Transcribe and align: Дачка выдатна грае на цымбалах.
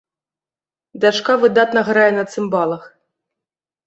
Дачка 1.03 1.35
выдатна 1.43 1.83
грае 1.89 2.07
на 2.15 2.23
цымбалах. 2.33 2.83